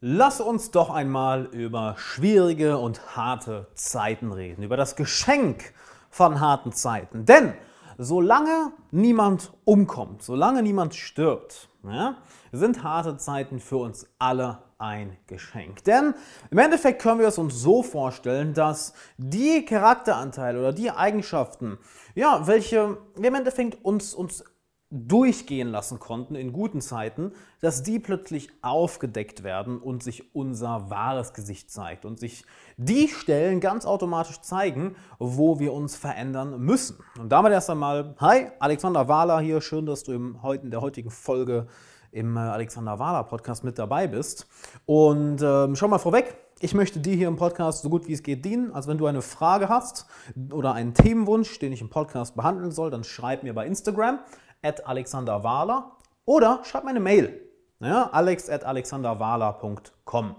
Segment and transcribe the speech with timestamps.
[0.00, 5.72] Lass uns doch einmal über schwierige und harte Zeiten reden, über das Geschenk
[6.10, 7.24] von harten Zeiten.
[7.24, 7.54] Denn
[7.96, 12.18] solange niemand umkommt, solange niemand stirbt, ja,
[12.52, 15.82] sind harte Zeiten für uns alle ein Geschenk.
[15.84, 16.12] Denn
[16.50, 21.78] im Endeffekt können wir es uns so vorstellen, dass die Charakteranteile oder die Eigenschaften,
[22.14, 24.44] ja, welche im Endeffekt uns, uns
[24.90, 31.32] durchgehen lassen konnten in guten Zeiten, dass die plötzlich aufgedeckt werden und sich unser wahres
[31.32, 32.44] Gesicht zeigt und sich
[32.76, 36.98] die Stellen ganz automatisch zeigen, wo wir uns verändern müssen.
[37.18, 41.10] Und damit erst einmal, hi, Alexander Wahler hier, schön, dass du im, in der heutigen
[41.10, 41.66] Folge
[42.12, 44.46] im äh, Alexander Wahler Podcast mit dabei bist.
[44.86, 48.22] Und ähm, schau mal vorweg, ich möchte dir hier im Podcast so gut wie es
[48.22, 48.72] geht dienen.
[48.72, 50.06] Also wenn du eine Frage hast
[50.50, 54.20] oder einen Themenwunsch, den ich im Podcast behandeln soll, dann schreib mir bei Instagram
[54.66, 55.92] at alexanderwahler
[56.24, 57.40] oder schreib mir eine Mail.
[57.80, 60.36] Ja, alex at alexanderwahler.com.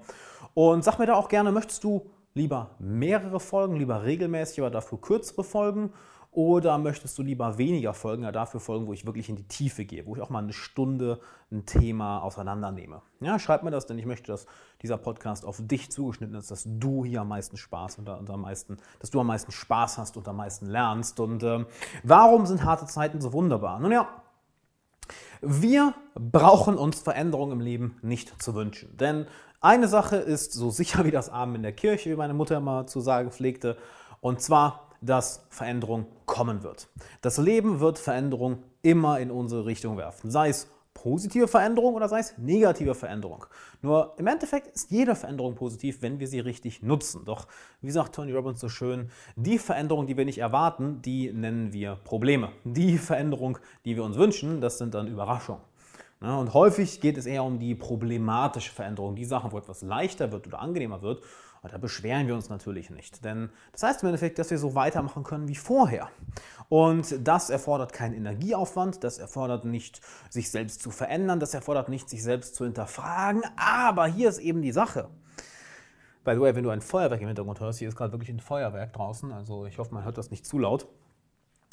[0.53, 4.99] Und sag mir da auch gerne, möchtest du lieber mehrere Folgen, lieber regelmäßig, aber dafür
[4.99, 5.93] kürzere Folgen?
[6.37, 9.85] Oder möchtest du lieber weniger Folgen, ja dafür Folgen, wo ich wirklich in die Tiefe
[9.85, 11.19] gehe, wo ich auch mal eine Stunde
[11.51, 13.01] ein Thema auseinandernehme?
[13.21, 14.45] Ja, schreib mir das, denn ich möchte, dass
[14.83, 18.41] dieser Podcast auf dich zugeschnitten ist, dass du hier am meisten Spaß und, und am
[18.41, 21.19] meisten, dass du am meisten Spaß hast und am meisten lernst.
[21.19, 21.65] Und ähm,
[22.03, 23.79] warum sind harte Zeiten so wunderbar?
[23.79, 24.07] Nun ja,
[25.41, 28.95] wir brauchen uns Veränderungen im Leben nicht zu wünschen.
[28.95, 29.25] Denn
[29.59, 32.85] eine Sache ist so sicher wie das Abend in der Kirche, wie meine Mutter immer
[32.85, 33.75] zu sagen pflegte,
[34.21, 36.87] und zwar dass Veränderung kommen wird.
[37.21, 42.19] Das Leben wird Veränderung immer in unsere Richtung werfen, sei es positive Veränderung oder sei
[42.19, 43.45] es negative Veränderung.
[43.81, 47.23] Nur im Endeffekt ist jede Veränderung positiv, wenn wir sie richtig nutzen.
[47.23, 47.47] Doch
[47.81, 51.95] wie sagt Tony Robbins so schön, die Veränderung, die wir nicht erwarten, die nennen wir
[52.03, 52.49] Probleme.
[52.63, 55.61] Die Veränderung, die wir uns wünschen, das sind dann Überraschungen.
[56.19, 60.47] Und häufig geht es eher um die problematische Veränderung, die Sachen, wo etwas leichter wird
[60.47, 61.23] oder angenehmer wird.
[61.61, 63.23] Und da beschweren wir uns natürlich nicht.
[63.25, 66.09] Denn das heißt im Endeffekt, dass wir so weitermachen können wie vorher.
[66.69, 72.09] Und das erfordert keinen Energieaufwand, das erfordert nicht, sich selbst zu verändern, das erfordert nicht,
[72.09, 73.43] sich selbst zu hinterfragen.
[73.55, 75.09] Aber hier ist eben die Sache.
[76.23, 78.41] By the way, wenn du ein Feuerwerk im Hintergrund hörst, hier ist gerade wirklich ein
[78.41, 80.85] Feuerwerk draußen, also ich hoffe, man hört das nicht zu laut.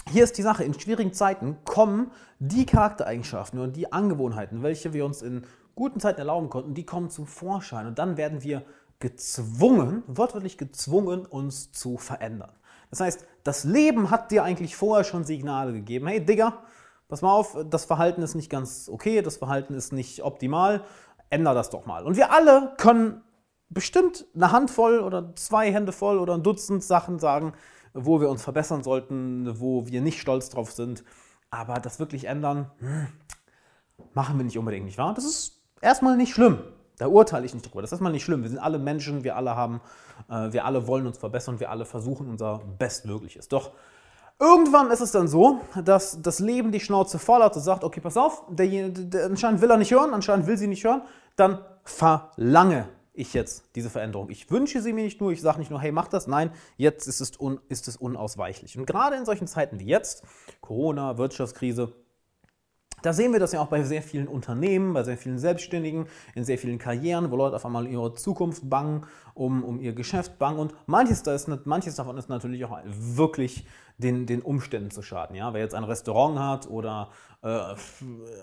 [0.09, 5.07] Hier ist die Sache, in schwierigen Zeiten kommen die Charaktereigenschaften und die Angewohnheiten, welche wir
[5.07, 8.63] uns in guten Zeiten erlauben konnten, die kommen zum Vorschein und dann werden wir
[8.99, 12.53] gezwungen, wortwörtlich gezwungen, uns zu verändern.
[12.91, 16.07] Das heißt, das Leben hat dir eigentlich vorher schon Signale gegeben.
[16.07, 16.63] Hey Digga,
[17.09, 20.85] pass mal auf, das Verhalten ist nicht ganz okay, das Verhalten ist nicht optimal,
[21.31, 22.05] änder das doch mal.
[22.05, 23.23] Und wir alle können
[23.69, 27.53] bestimmt eine Handvoll oder zwei Hände voll oder ein Dutzend Sachen sagen,
[27.93, 31.05] wo wir uns verbessern sollten, wo wir nicht stolz drauf sind.
[31.51, 33.07] Aber das wirklich ändern, hm,
[34.13, 35.15] machen wir nicht unbedingt, nicht wahr?
[35.15, 36.59] Das ist erstmal nicht schlimm.
[36.99, 37.83] Da urteile ich nicht drüber.
[37.83, 38.43] Das ist mal nicht schlimm.
[38.43, 39.81] Wir sind alle Menschen, wir alle haben,
[40.29, 43.49] äh, wir alle wollen uns verbessern, wir alle versuchen unser Bestmögliches.
[43.49, 43.73] Doch
[44.39, 48.01] irgendwann ist es dann so, dass das Leben die Schnauze voll hat und sagt, okay,
[48.01, 51.03] pass auf, der, der, anscheinend will er nicht hören, anscheinend will sie nicht hören,
[51.37, 54.29] dann verlange ich jetzt diese Veränderung.
[54.31, 57.07] Ich wünsche sie mir nicht nur, ich sage nicht nur, hey, mach das, nein, jetzt
[57.07, 58.77] ist es, un, ist es unausweichlich.
[58.77, 60.25] Und gerade in solchen Zeiten wie jetzt,
[60.61, 61.93] Corona, Wirtschaftskrise,
[63.05, 66.45] da sehen wir das ja auch bei sehr vielen Unternehmen, bei sehr vielen Selbstständigen, in
[66.45, 70.59] sehr vielen Karrieren, wo Leute auf einmal ihre Zukunft bangen, um, um ihr Geschäft bangen.
[70.59, 73.67] Und manches, da ist, manches davon ist natürlich auch wirklich
[73.99, 75.37] den, den Umständen zu schaden.
[75.37, 75.53] Ja?
[75.53, 77.11] Wer jetzt ein Restaurant hat oder,
[77.43, 77.75] äh,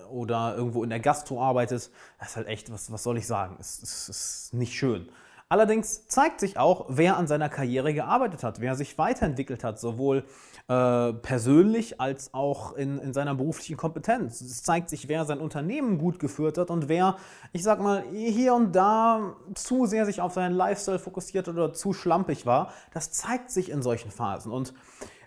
[0.08, 1.90] oder irgendwo in der Gastro arbeitet,
[2.20, 5.08] das ist halt echt, was, was soll ich sagen, es, es ist nicht schön.
[5.52, 10.24] Allerdings zeigt sich auch, wer an seiner Karriere gearbeitet hat, wer sich weiterentwickelt hat, sowohl
[10.66, 14.40] äh, persönlich als auch in, in seiner beruflichen Kompetenz.
[14.40, 17.18] Es zeigt sich, wer sein Unternehmen gut geführt hat und wer,
[17.52, 21.92] ich sag mal, hier und da zu sehr sich auf seinen Lifestyle fokussiert oder zu
[21.92, 22.72] schlampig war.
[22.94, 24.52] Das zeigt sich in solchen Phasen.
[24.52, 24.72] Und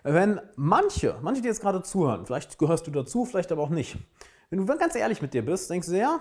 [0.02, 3.96] wenn manche, manche, die jetzt gerade zuhören, vielleicht gehörst du dazu, vielleicht aber auch nicht,
[4.50, 6.18] wenn du ganz ehrlich mit dir bist, denkst du, ja,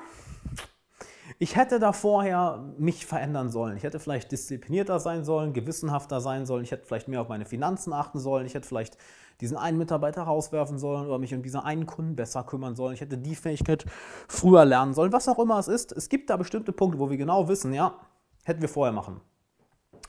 [1.39, 3.77] ich hätte da vorher mich verändern sollen.
[3.77, 6.63] Ich hätte vielleicht disziplinierter sein sollen, gewissenhafter sein sollen.
[6.63, 8.45] Ich hätte vielleicht mehr auf meine Finanzen achten sollen.
[8.45, 8.97] Ich hätte vielleicht
[9.41, 12.93] diesen einen Mitarbeiter rauswerfen sollen oder mich um diesen einen Kunden besser kümmern sollen.
[12.93, 13.85] Ich hätte die Fähigkeit
[14.27, 15.11] früher lernen sollen.
[15.11, 15.91] Was auch immer es ist.
[15.91, 17.99] Es gibt da bestimmte Punkte, wo wir genau wissen, ja,
[18.43, 19.19] hätten wir vorher machen.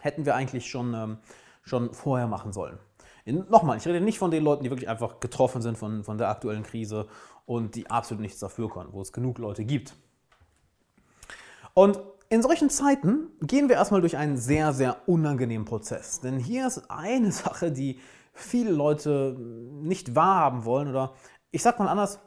[0.00, 1.18] Hätten wir eigentlich schon, ähm,
[1.62, 2.78] schon vorher machen sollen.
[3.24, 6.28] Nochmal, ich rede nicht von den Leuten, die wirklich einfach getroffen sind von, von der
[6.28, 7.08] aktuellen Krise
[7.44, 9.96] und die absolut nichts dafür können, wo es genug Leute gibt.
[11.78, 12.00] Und
[12.30, 16.20] in solchen Zeiten gehen wir erstmal durch einen sehr, sehr unangenehmen Prozess.
[16.20, 18.00] Denn hier ist eine Sache, die
[18.32, 19.36] viele Leute
[19.82, 21.12] nicht wahrhaben wollen oder
[21.50, 22.18] ich sag mal anders,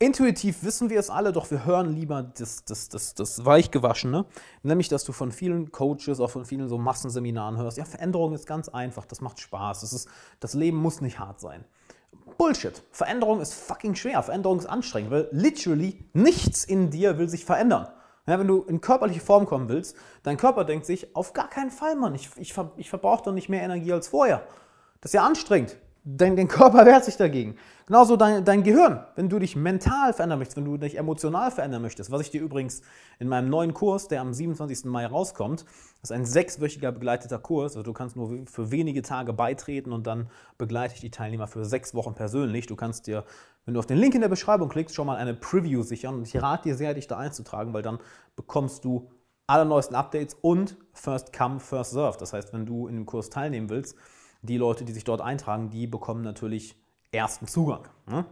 [0.00, 4.26] Intuitiv wissen wir es alle, doch wir hören lieber das, das, das, das Weichgewaschene,
[4.62, 8.46] nämlich dass du von vielen Coaches, auch von vielen so Massenseminaren hörst, ja, Veränderung ist
[8.46, 10.08] ganz einfach, das macht Spaß, das, ist,
[10.38, 11.64] das Leben muss nicht hart sein.
[12.36, 12.80] Bullshit.
[12.92, 17.88] Veränderung ist fucking schwer, Veränderung ist anstrengend, weil literally nichts in dir will sich verändern.
[18.28, 21.70] Ja, wenn du in körperliche Form kommen willst, dein Körper denkt sich, auf gar keinen
[21.70, 24.42] Fall, Mann, ich, ich, ich verbrauche doch nicht mehr Energie als vorher.
[25.00, 25.78] Das ist ja anstrengend.
[26.10, 27.56] Dein, dein Körper wehrt sich dagegen.
[27.84, 29.04] Genauso dein, dein Gehirn.
[29.14, 32.40] Wenn du dich mental verändern möchtest, wenn du dich emotional verändern möchtest, was ich dir
[32.40, 32.80] übrigens
[33.18, 34.86] in meinem neuen Kurs, der am 27.
[34.86, 35.66] Mai rauskommt,
[36.00, 37.72] das ist ein sechswöchiger begleiteter Kurs.
[37.76, 41.66] Also du kannst nur für wenige Tage beitreten und dann begleite ich die Teilnehmer für
[41.66, 42.66] sechs Wochen persönlich.
[42.66, 43.24] Du kannst dir,
[43.66, 46.14] wenn du auf den Link in der Beschreibung klickst, schon mal eine Preview sichern.
[46.14, 47.98] Und ich rate dir sehr, dich da einzutragen, weil dann
[48.34, 49.10] bekommst du
[49.46, 52.16] alle neuesten Updates und First Come, First Serve.
[52.18, 53.94] Das heißt, wenn du in dem Kurs teilnehmen willst,
[54.42, 56.76] die Leute, die sich dort eintragen, die bekommen natürlich
[57.12, 57.88] ersten Zugang.
[58.06, 58.24] Ne?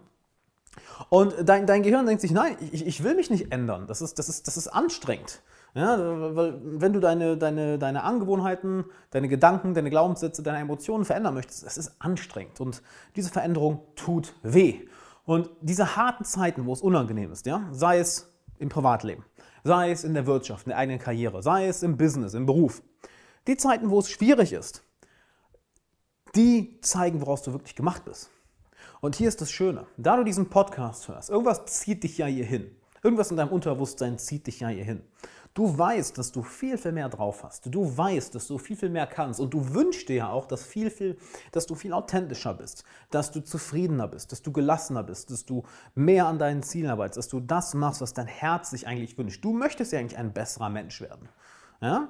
[1.08, 3.86] Und dein, dein Gehirn denkt sich, nein, ich, ich will mich nicht ändern.
[3.86, 5.42] Das ist, das ist, das ist anstrengend.
[5.74, 5.98] Ja,
[6.34, 11.64] weil wenn du deine, deine, deine Angewohnheiten, deine Gedanken, deine Glaubenssätze, deine Emotionen verändern möchtest,
[11.64, 12.60] es ist anstrengend.
[12.60, 12.82] Und
[13.14, 14.86] diese Veränderung tut weh.
[15.26, 19.24] Und diese harten Zeiten, wo es unangenehm ist, ja, sei es im Privatleben,
[19.64, 22.82] sei es in der Wirtschaft, in der eigenen Karriere, sei es im Business, im Beruf,
[23.46, 24.82] die Zeiten, wo es schwierig ist,
[26.34, 28.30] die zeigen, woraus du wirklich gemacht bist.
[29.00, 32.44] Und hier ist das Schöne, da du diesen Podcast hörst, irgendwas zieht dich ja hier
[32.44, 32.70] hin.
[33.02, 35.02] Irgendwas in deinem Unterbewusstsein zieht dich ja hier hin.
[35.56, 37.74] Du weißt, dass du viel, viel mehr drauf hast.
[37.74, 39.40] Du weißt, dass du viel, viel mehr kannst.
[39.40, 41.16] Und du wünschst dir ja auch, dass, viel, viel,
[41.50, 45.62] dass du viel authentischer bist, dass du zufriedener bist, dass du gelassener bist, dass du
[45.94, 49.42] mehr an deinen Zielen arbeitest, dass du das machst, was dein Herz sich eigentlich wünscht.
[49.42, 51.30] Du möchtest ja eigentlich ein besserer Mensch werden.
[51.80, 52.08] Ja?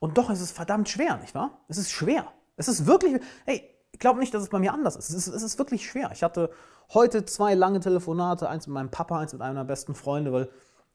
[0.00, 1.60] Und doch ist es verdammt schwer, nicht wahr?
[1.68, 2.32] Es ist schwer.
[2.58, 3.62] Es ist wirklich, hey,
[3.92, 5.10] ich glaube nicht, dass es bei mir anders ist.
[5.10, 5.34] Es, ist.
[5.34, 6.10] es ist wirklich schwer.
[6.12, 6.50] Ich hatte
[6.92, 10.50] heute zwei lange Telefonate, eins mit meinem Papa, eins mit einem meiner besten Freunde, weil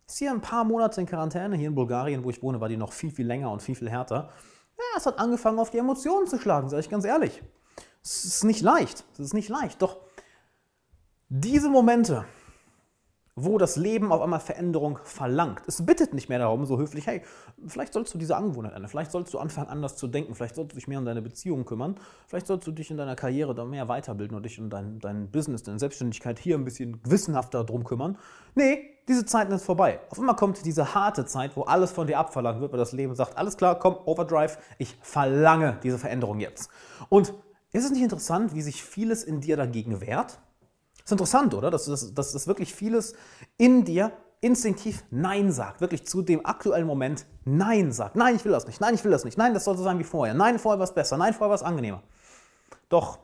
[0.08, 2.78] es hier ein paar Monate in Quarantäne, hier in Bulgarien, wo ich wohne, war die
[2.78, 4.30] noch viel, viel länger und viel, viel härter.
[4.78, 7.42] Ja, es hat angefangen, auf die Emotionen zu schlagen, sage ich ganz ehrlich.
[8.04, 9.06] Es ist nicht leicht.
[9.14, 9.82] Es ist nicht leicht.
[9.82, 9.98] Doch
[11.30, 12.26] diese Momente,
[13.36, 15.64] wo das Leben auf einmal Veränderung verlangt.
[15.68, 17.24] Es bittet nicht mehr darum, so höflich, hey,
[17.66, 20.74] vielleicht sollst du diese Angewohnheit ändern, vielleicht sollst du anfangen, anders zu denken, vielleicht sollst
[20.74, 21.96] du dich mehr um deine Beziehungen kümmern,
[22.28, 25.32] vielleicht sollst du dich in deiner Karriere da mehr weiterbilden und dich um dein, dein
[25.32, 28.18] Business, deine Selbstständigkeit hier ein bisschen gewissenhafter drum kümmern.
[28.54, 30.00] Nee, diese Zeit ist vorbei.
[30.10, 33.16] Auf einmal kommt diese harte Zeit, wo alles von dir abverlangt wird, weil das Leben
[33.16, 36.70] sagt, alles klar, komm, Overdrive, ich verlange diese Veränderung jetzt.
[37.10, 37.34] Und
[37.72, 40.40] ist es nicht interessant, wie sich vieles in dir dagegen wehrt?
[41.04, 41.70] Das ist interessant, oder?
[41.70, 43.14] Dass, dass, dass das wirklich vieles
[43.58, 44.12] in dir
[44.42, 48.16] instinktiv Nein sagt, wirklich zu dem aktuellen Moment Nein sagt.
[48.16, 48.82] Nein, ich will das nicht.
[48.82, 49.38] Nein, ich will das nicht.
[49.38, 50.34] Nein, das soll so sein wie vorher.
[50.34, 51.18] Nein, vorher war es besser.
[51.18, 52.04] Nein, vorher war es angenehmer.
[52.90, 53.20] Doch,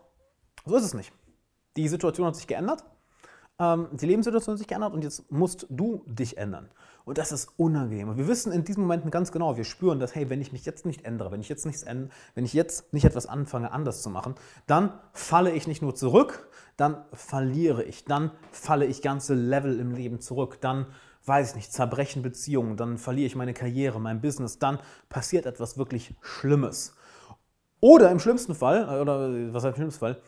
[0.66, 1.12] so ist es nicht.
[1.78, 2.84] Die Situation hat sich geändert.
[3.60, 6.70] Ähm, die Lebenssituation sich geändert und jetzt musst du dich ändern.
[7.04, 8.10] Und das ist unangenehm.
[8.10, 10.66] Und wir wissen in diesen Momenten ganz genau, wir spüren, dass, hey, wenn ich mich
[10.66, 14.02] jetzt nicht ändere, wenn ich jetzt nichts ändere, wenn ich jetzt nicht etwas anfange, anders
[14.02, 14.36] zu machen,
[14.68, 16.48] dann falle ich nicht nur zurück,
[16.78, 20.86] dann verliere ich, dann falle ich ganze Level im Leben zurück, dann
[21.26, 24.80] weiß ich nicht, zerbrechen Beziehungen, dann verliere ich meine Karriere, mein Business, dann
[25.10, 26.96] passiert etwas wirklich Schlimmes.
[27.82, 30.22] Oder im schlimmsten Fall, oder was heißt im schlimmsten Fall,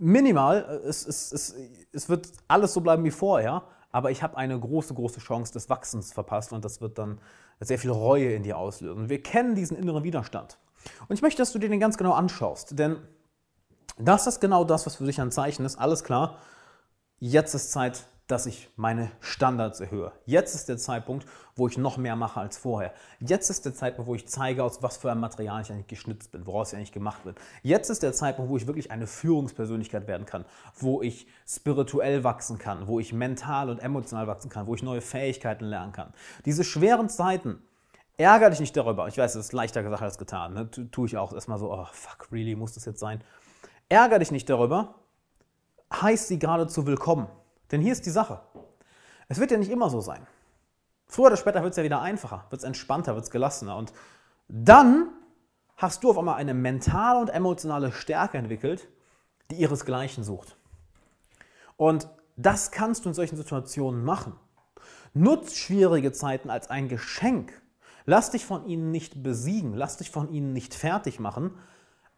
[0.00, 1.54] minimal, es, es, es,
[1.92, 3.62] es wird alles so bleiben wie vorher,
[3.92, 7.20] aber ich habe eine große, große Chance des Wachsens verpasst und das wird dann
[7.60, 9.08] sehr viel Reue in dir auslösen.
[9.08, 10.58] Wir kennen diesen inneren Widerstand.
[11.08, 12.96] Und ich möchte, dass du dir den ganz genau anschaust, denn
[13.98, 15.76] das ist genau das, was für dich ein Zeichen ist.
[15.76, 16.38] Alles klar,
[17.18, 20.12] jetzt ist Zeit, dass ich meine Standards erhöhe.
[20.24, 22.92] Jetzt ist der Zeitpunkt, wo ich noch mehr mache als vorher.
[23.18, 26.30] Jetzt ist der Zeitpunkt, wo ich zeige, aus was für einem Material ich eigentlich geschnitzt
[26.30, 27.34] bin, woraus ich eigentlich gemacht bin.
[27.62, 30.44] Jetzt ist der Zeitpunkt, wo ich wirklich eine Führungspersönlichkeit werden kann,
[30.76, 35.00] wo ich spirituell wachsen kann, wo ich mental und emotional wachsen kann, wo ich neue
[35.00, 36.12] Fähigkeiten lernen kann.
[36.44, 37.60] Diese schweren Zeiten,
[38.16, 39.08] ärgere dich nicht darüber.
[39.08, 40.54] Ich weiß, es ist leichter gesagt als getan.
[40.54, 40.70] Ne?
[40.70, 43.24] Tue ich auch erstmal so, oh fuck, really, muss das jetzt sein?
[43.88, 44.94] Ärger dich nicht darüber,
[45.92, 47.26] heißt sie geradezu willkommen.
[47.70, 48.40] Denn hier ist die Sache.
[49.28, 50.26] Es wird ja nicht immer so sein.
[51.06, 53.76] Früher oder später wird es ja wieder einfacher, wird es entspannter, wird es gelassener.
[53.76, 53.92] Und
[54.48, 55.10] dann
[55.76, 58.88] hast du auf einmal eine mentale und emotionale Stärke entwickelt,
[59.50, 60.56] die ihresgleichen sucht.
[61.76, 64.34] Und das kannst du in solchen Situationen machen.
[65.14, 67.60] Nutz schwierige Zeiten als ein Geschenk.
[68.06, 71.58] Lass dich von ihnen nicht besiegen, lass dich von ihnen nicht fertig machen,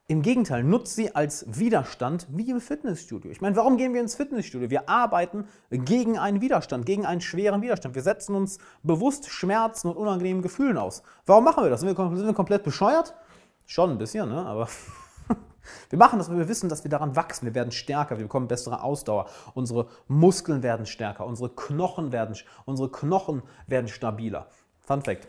[0.09, 3.31] im Gegenteil, nutzt sie als Widerstand wie im Fitnessstudio.
[3.31, 4.69] Ich meine, warum gehen wir ins Fitnessstudio?
[4.69, 7.95] Wir arbeiten gegen einen Widerstand, gegen einen schweren Widerstand.
[7.95, 11.03] Wir setzen uns bewusst Schmerzen und unangenehmen Gefühlen aus.
[11.25, 11.81] Warum machen wir das?
[11.81, 13.15] Sind wir, sind wir komplett bescheuert?
[13.67, 14.45] Schon ein bisschen, ne?
[14.45, 14.69] aber
[15.91, 17.47] Wir machen das, weil wir wissen, dass wir daran wachsen.
[17.47, 19.27] Wir werden stärker, wir bekommen bessere Ausdauer.
[19.55, 24.49] Unsere Muskeln werden stärker, unsere Knochen werden, unsere Knochen werden stabiler.
[24.81, 25.29] Fun Fact.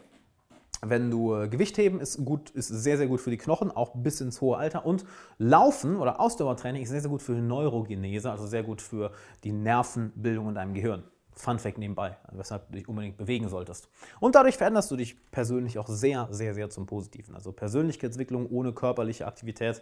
[0.86, 3.94] Wenn du äh, Gewicht heben, ist, gut, ist sehr, sehr gut für die Knochen, auch
[3.96, 4.86] bis ins hohe Alter.
[4.86, 5.06] Und
[5.38, 9.12] Laufen oder Ausdauertraining ist sehr, sehr gut für die Neurogenese, also sehr gut für
[9.44, 11.04] die Nervenbildung in deinem Gehirn.
[11.36, 13.88] Fun Fact nebenbei, weshalb du dich unbedingt bewegen solltest.
[14.20, 17.34] Und dadurch veränderst du dich persönlich auch sehr, sehr, sehr zum Positiven.
[17.34, 19.82] Also Persönlichkeitsentwicklung ohne körperliche Aktivität,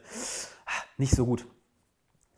[0.97, 1.45] nicht so gut.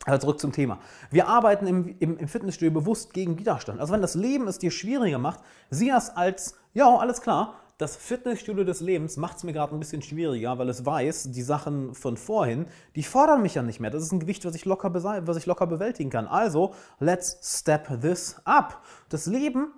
[0.06, 0.80] Also zurück zum Thema.
[1.10, 3.80] Wir arbeiten im, im, im, Fitnessstudio bewusst gegen Widerstand.
[3.80, 5.40] Also wenn das Leben es dir schwieriger macht,
[5.70, 9.80] sieh das als, ja, alles klar, das Fitnessstudio des Lebens macht es mir gerade ein
[9.80, 13.90] bisschen schwieriger, weil es weiß, die Sachen von vorhin, die fordern mich ja nicht mehr.
[13.90, 16.28] Das ist ein Gewicht, was ich locker, was ich locker bewältigen kann.
[16.28, 18.82] Also, let's step this up.
[19.08, 19.72] Das Leben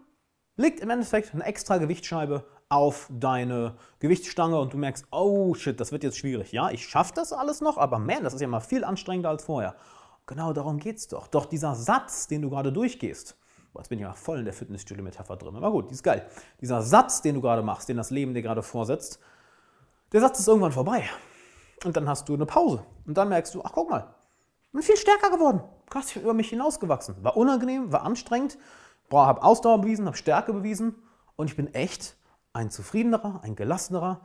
[0.57, 5.93] legt im Endeffekt eine extra Gewichtsscheibe auf deine Gewichtsstange und du merkst, oh shit, das
[5.93, 6.53] wird jetzt schwierig.
[6.53, 9.45] Ja, ich schaffe das alles noch, aber man, das ist ja mal viel anstrengender als
[9.45, 9.75] vorher.
[10.27, 11.29] Genau darum geht es doch.
[11.29, 13.39] Doch dieser Satz, den du gerade durchgehst,
[13.77, 15.55] Boah, jetzt bin ich ja voll in der Fitnessstudio-Metapher drin.
[15.55, 16.27] Aber gut, die ist geil.
[16.63, 19.21] Dieser Satz, den du gerade machst, den das Leben dir gerade vorsetzt,
[20.13, 21.05] der Satz ist irgendwann vorbei.
[21.85, 22.87] Und dann hast du eine Pause.
[23.07, 24.15] Und dann merkst du, ach guck mal,
[24.73, 25.61] bin viel stärker geworden.
[25.91, 27.23] Krass, ich bin über mich hinausgewachsen.
[27.23, 28.57] War unangenehm, war anstrengend,
[29.13, 30.95] habe Ausdauer bewiesen, habe Stärke bewiesen.
[31.37, 32.17] Und ich bin echt
[32.55, 34.23] ein zufriedenerer, ein gelassenerer,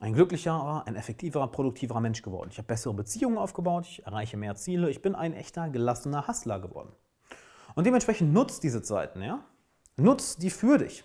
[0.00, 2.48] ein glücklicherer, ein effektiverer, produktiverer Mensch geworden.
[2.50, 6.58] Ich habe bessere Beziehungen aufgebaut, ich erreiche mehr Ziele, ich bin ein echter, gelassener Hustler
[6.58, 6.92] geworden.
[7.74, 9.44] Und dementsprechend nutzt diese Zeiten, ja?
[9.96, 11.04] Nutzt die für dich.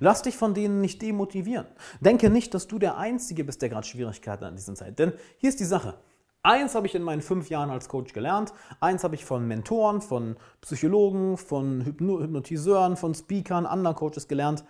[0.00, 1.66] Lass dich von denen nicht demotivieren.
[2.00, 4.98] Denke nicht, dass du der Einzige bist, der gerade Schwierigkeiten in dieser Zeit.
[4.98, 5.98] Denn hier ist die Sache.
[6.42, 8.52] Eins habe ich in meinen fünf Jahren als Coach gelernt.
[8.80, 14.64] Eins habe ich von Mentoren, von Psychologen, von Hypnotiseuren, von Speakern, anderen Coaches gelernt.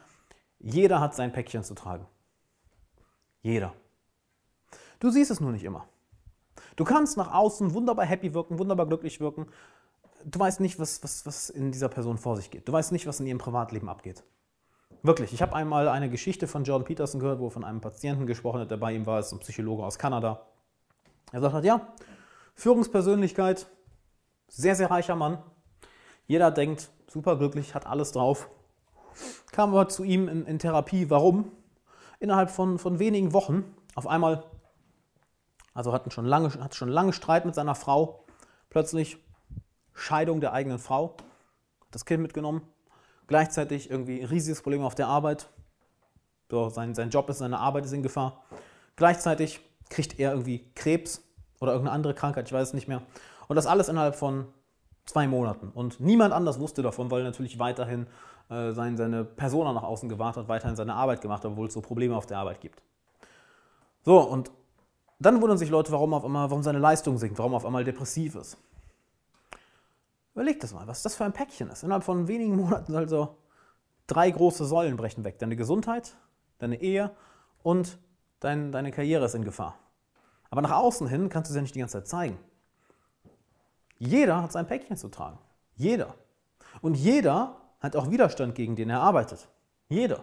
[0.59, 2.07] Jeder hat sein Päckchen zu tragen.
[3.43, 3.75] Jeder.
[4.99, 5.87] Du siehst es nur nicht immer.
[6.75, 9.47] Du kannst nach außen wunderbar happy wirken, wunderbar glücklich wirken
[10.25, 12.69] du weißt nicht, was, was, was in dieser Person vor sich geht.
[12.69, 14.25] Du weißt nicht, was in ihrem Privatleben abgeht.
[15.03, 15.33] Wirklich.
[15.33, 18.71] Ich habe einmal eine Geschichte von Jordan Peterson gehört, wo von einem Patienten gesprochen hat,
[18.71, 20.47] der bei ihm war, ist ein Psychologe aus Kanada.
[21.33, 21.93] Er sagt, ja,
[22.55, 23.67] Führungspersönlichkeit,
[24.49, 25.39] sehr, sehr reicher Mann.
[26.27, 28.49] Jeder denkt, super glücklich, hat alles drauf.
[29.53, 31.11] Kam aber zu ihm in, in Therapie.
[31.11, 31.53] Warum?
[32.19, 34.45] Innerhalb von, von wenigen Wochen auf einmal,
[35.75, 38.25] also hatten schon lange, hat schon lange Streit mit seiner Frau.
[38.71, 39.19] Plötzlich
[39.99, 41.15] Scheidung der eigenen Frau,
[41.91, 42.63] das Kind mitgenommen,
[43.27, 45.49] gleichzeitig irgendwie ein riesiges Problem auf der Arbeit.
[46.51, 48.43] So, sein, sein Job ist, seine Arbeit ist in Gefahr.
[48.97, 51.23] Gleichzeitig kriegt er irgendwie Krebs
[51.61, 53.03] oder irgendeine andere Krankheit, ich weiß es nicht mehr.
[53.49, 54.47] Und das alles innerhalb von
[55.05, 55.71] zwei Monaten.
[55.75, 58.07] Und niemand anders wusste davon, weil er natürlich weiterhin
[58.51, 61.75] äh, sein, seine Persona nach außen gewahrt hat, weiterhin seine Arbeit gemacht hat, obwohl es
[61.75, 62.83] so Probleme auf der Arbeit gibt.
[64.05, 64.51] So, und
[65.19, 68.37] dann wundern sich Leute, warum auf einmal, warum seine Leistung sinkt, warum auf einmal depressiv
[68.37, 68.57] ist.
[70.39, 71.83] Überleg das mal, was das für ein Päckchen ist.
[71.83, 73.39] Innerhalb von wenigen Monaten also
[74.07, 75.37] drei große Säulen brechen weg.
[75.41, 76.17] Deine Gesundheit,
[76.59, 77.11] deine Ehe
[77.65, 77.99] und
[78.39, 79.81] dein, deine Karriere ist in Gefahr.
[80.49, 82.39] Aber nach außen hin kannst du es ja nicht die ganze Zeit zeigen.
[83.99, 85.41] Jeder hat sein Päckchen zu tragen.
[85.75, 86.15] Jeder.
[86.83, 89.49] Und jeder hat auch Widerstand, gegen den er arbeitet.
[89.89, 90.23] Jeder.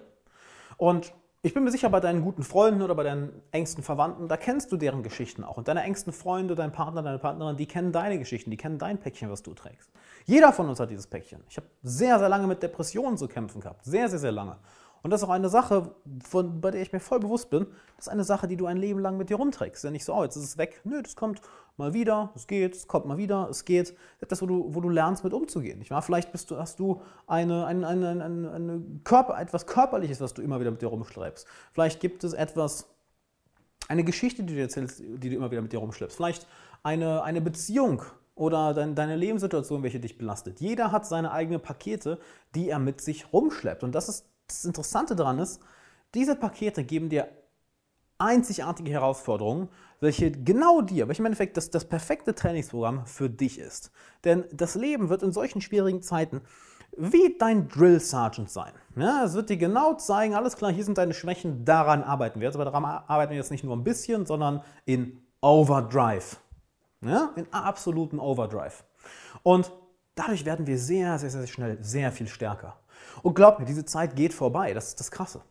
[0.77, 1.13] Und
[1.45, 4.71] ich bin mir sicher, bei deinen guten Freunden oder bei deinen engsten Verwandten, da kennst
[4.71, 5.57] du deren Geschichten auch.
[5.57, 8.97] Und deine engsten Freunde, dein Partner, deine Partnerin, die kennen deine Geschichten, die kennen dein
[8.97, 9.91] Päckchen, was du trägst.
[10.25, 11.43] Jeder von uns hat dieses Päckchen.
[11.47, 13.85] Ich habe sehr, sehr lange mit Depressionen zu kämpfen gehabt.
[13.85, 14.57] Sehr, sehr, sehr lange.
[15.05, 15.91] Und das ist auch eine Sache,
[16.27, 17.67] von, bei der ich mir voll bewusst bin.
[17.95, 19.83] Das ist eine Sache, die du ein Leben lang mit dir rumträgst.
[19.83, 20.81] Ja nicht so, oh, jetzt ist es weg.
[20.83, 21.41] Nö, das kommt
[21.77, 23.95] mal wieder, es geht, es kommt mal wieder, es geht.
[24.27, 25.77] Das wo du, wo du lernst, mit umzugehen.
[25.77, 26.01] Nicht wahr?
[26.01, 30.41] Vielleicht bist du, hast du eine, eine, eine, eine, eine Körper, etwas Körperliches, was du
[30.41, 31.45] immer wieder mit dir rumschleppst.
[31.71, 32.87] Vielleicht gibt es etwas,
[33.87, 36.17] eine Geschichte, die du erzählst, die du immer wieder mit dir rumschleppst.
[36.17, 36.47] Vielleicht
[36.81, 38.01] eine, eine Beziehung
[38.33, 40.61] oder dein, deine Lebenssituation, welche dich belastet.
[40.61, 42.17] Jeder hat seine eigenen Pakete,
[42.55, 43.83] die er mit sich rumschleppt.
[43.83, 45.61] Und das ist das Interessante daran ist,
[46.13, 47.27] diese Pakete geben dir
[48.17, 53.91] einzigartige Herausforderungen, welche genau dir, welche im Endeffekt das, das perfekte Trainingsprogramm für dich ist.
[54.23, 56.41] Denn das Leben wird in solchen schwierigen Zeiten
[56.97, 58.71] wie dein Drill Sergeant sein.
[58.95, 62.47] Ja, es wird dir genau zeigen, alles klar, hier sind deine Schwächen, daran arbeiten wir.
[62.47, 66.37] Also daran arbeiten wir jetzt nicht nur ein bisschen, sondern in Overdrive.
[67.01, 68.83] Ja, in absoluten Overdrive.
[69.43, 69.71] Und
[70.15, 72.77] dadurch werden wir sehr, sehr, sehr schnell sehr viel stärker.
[73.23, 74.73] Und glaub mir, diese Zeit geht vorbei.
[74.73, 75.41] Das ist das Krasse.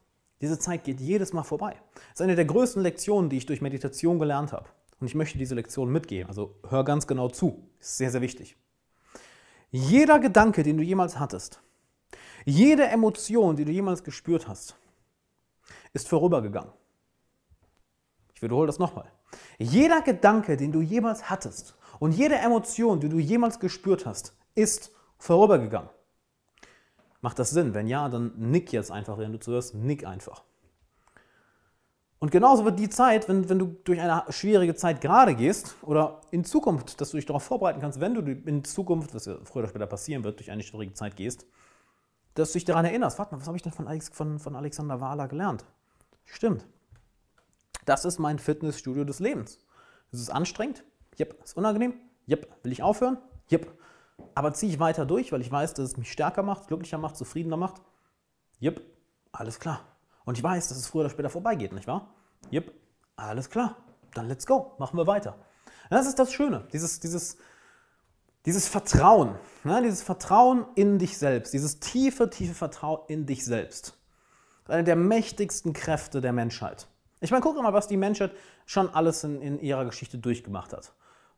[0.41, 1.77] Diese Zeit geht jedes Mal vorbei.
[1.95, 4.67] Das ist eine der größten Lektionen, die ich durch Meditation gelernt habe.
[5.01, 6.29] Und ich möchte diese Lektion mitgeben.
[6.29, 7.69] Also hör ganz genau zu.
[7.81, 8.57] Ist sehr, sehr wichtig.
[9.71, 11.61] Jeder Gedanke, den du jemals hattest,
[12.45, 14.77] jede Emotion, die du jemals gespürt hast,
[15.93, 16.73] ist vorübergegangen.
[18.35, 19.11] Ich wiederhole das nochmal.
[19.59, 24.93] Jeder Gedanke, den du jemals hattest und jede Emotion, die du jemals gespürt hast, ist
[25.19, 25.91] vorübergegangen.
[27.25, 27.73] Macht das Sinn?
[27.73, 30.45] Wenn ja, dann nick jetzt einfach, wenn du zuhörst, nick einfach.
[32.19, 36.21] Und genauso wird die Zeit, wenn, wenn du durch eine schwierige Zeit gerade gehst oder
[36.33, 39.63] in Zukunft, dass du dich darauf vorbereiten kannst, wenn du in Zukunft, was ja früher
[39.63, 41.47] oder später passieren wird, durch eine schwierige Zeit gehst,
[42.35, 44.55] dass du dich daran erinnerst, warte mal, was habe ich denn von, Alex, von, von
[44.55, 45.65] Alexander Wahler gelernt?
[46.27, 46.67] Stimmt.
[47.87, 49.61] Das ist mein Fitnessstudio des Lebens.
[50.13, 50.85] Es ist anstrengend,
[51.19, 51.43] yep.
[51.43, 51.95] Ist unangenehm,
[52.29, 52.55] yep.
[52.63, 53.17] Will ich aufhören,
[53.51, 53.67] yep.
[54.35, 57.17] Aber ziehe ich weiter durch, weil ich weiß, dass es mich stärker macht, glücklicher macht,
[57.17, 57.81] zufriedener macht,
[58.61, 58.81] yep.
[59.33, 59.81] Alles klar.
[60.25, 62.15] Und ich weiß, dass es früher oder später vorbeigeht, nicht wahr?
[62.53, 62.73] Yep.
[63.17, 63.77] Alles klar.
[64.15, 64.73] Dann let's go.
[64.79, 65.37] Machen wir weiter.
[65.91, 67.37] Das ist das Schöne, dieses, dieses,
[68.47, 69.83] dieses Vertrauen, ne?
[69.83, 73.99] dieses Vertrauen in dich selbst, dieses tiefe, tiefe Vertrauen in dich selbst.
[74.67, 76.89] Eine der mächtigsten Kräfte der Menschheit.
[77.21, 78.33] Ich meine, guck mal, was die Menschheit
[78.67, 80.95] schon alles in, in ihrer Geschichte durchgemacht hat.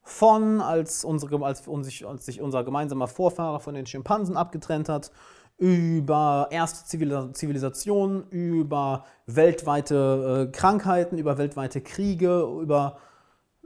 [0.09, 5.11] Von, als, unsere, als, als sich unser gemeinsamer Vorfahrer von den Schimpansen abgetrennt hat,
[5.59, 6.85] über erste
[7.33, 12.99] Zivilisation, über weltweite äh, Krankheiten, über weltweite Kriege, über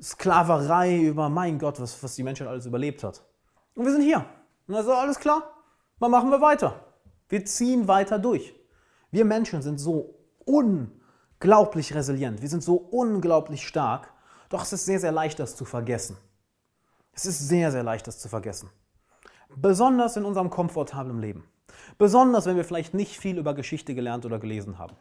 [0.01, 3.23] Sklaverei, über mein Gott, was, was die Menschheit alles überlebt hat.
[3.75, 4.25] Und wir sind hier.
[4.69, 5.43] Also alles klar,
[5.99, 6.75] dann machen wir weiter.
[7.29, 8.55] Wir ziehen weiter durch.
[9.11, 10.15] Wir Menschen sind so
[10.47, 11.01] un
[11.41, 14.13] unglaublich resilient, wir sind so unglaublich stark,
[14.51, 16.19] doch es ist sehr, sehr leicht, das zu vergessen.
[17.13, 18.71] Es ist sehr, sehr leicht, das zu vergessen.
[19.57, 21.45] Besonders in unserem komfortablen Leben.
[21.99, 24.97] Besonders, wenn wir vielleicht nicht viel über Geschichte gelernt oder gelesen haben.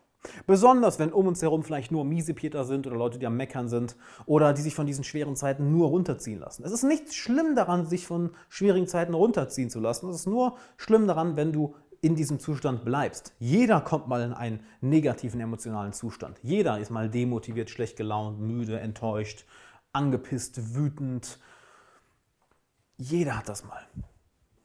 [0.48, 3.96] Besonders, wenn um uns herum vielleicht nur Miesepieter sind oder Leute, die am Meckern sind
[4.25, 6.63] oder die sich von diesen schweren Zeiten nur runterziehen lassen.
[6.66, 10.10] Es ist nichts schlimm daran, sich von schwierigen Zeiten runterziehen zu lassen.
[10.10, 13.34] Es ist nur schlimm daran, wenn du in diesem Zustand bleibst.
[13.39, 16.38] Jeder kommt mal in einen negativen emotionalen Zustand.
[16.42, 19.46] Jeder ist mal demotiviert, schlecht gelaunt, müde, enttäuscht,
[19.94, 21.39] angepisst, wütend.
[23.00, 23.82] Jeder hat das mal.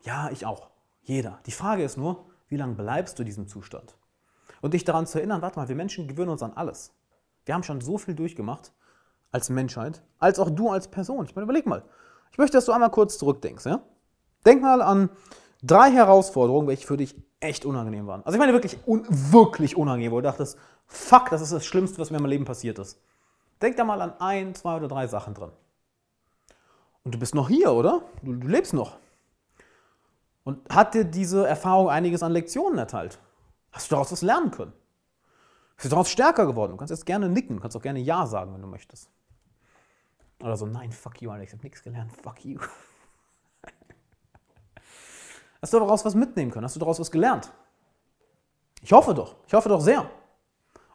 [0.03, 0.69] Ja, ich auch.
[1.03, 1.39] Jeder.
[1.47, 3.97] Die Frage ist nur, wie lange bleibst du in diesem Zustand?
[4.61, 6.93] Und dich daran zu erinnern, warte mal, wir Menschen gewöhnen uns an alles.
[7.47, 8.73] Wir haben schon so viel durchgemacht
[9.31, 11.25] als Menschheit, als auch du als Person.
[11.25, 11.85] Ich meine, überleg mal.
[12.33, 13.65] Ich möchte, dass du einmal kurz zurückdenkst.
[13.65, 13.83] Ja?
[14.45, 15.09] Denk mal an
[15.67, 18.23] Drei Herausforderungen, welche für dich echt unangenehm waren.
[18.27, 21.99] Also ich meine wirklich, un wirklich unangenehm, wo du dachtest, fuck, das ist das Schlimmste,
[21.99, 23.01] was mir in meinem Leben passiert ist.
[23.63, 25.53] Denk da mal an ein, zwei oder drei Sachen drin.
[27.05, 28.03] Und du bist noch hier, oder?
[28.23, 28.99] Du, du lebst noch.
[30.43, 33.19] Und hat dir diese Erfahrung einiges an Lektionen erteilt?
[33.73, 34.73] Hast du daraus was lernen können?
[35.77, 36.73] Bist du daraus stärker geworden?
[36.73, 39.11] Du kannst jetzt gerne nicken, du kannst auch gerne Ja sagen, wenn du möchtest.
[40.41, 42.59] Oder so, nein, fuck you, Alex, ich habe nichts gelernt, fuck you.
[45.61, 46.65] Hast du daraus was mitnehmen können?
[46.65, 47.51] Hast du daraus was gelernt?
[48.83, 49.37] Ich hoffe doch.
[49.47, 50.11] Ich hoffe doch sehr.